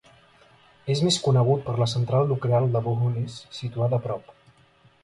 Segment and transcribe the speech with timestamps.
[0.93, 4.35] És més conegut per la central nuclear de Bohunice, situada a prop.